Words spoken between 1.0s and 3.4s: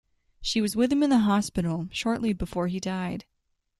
in the hospital shortly before he died.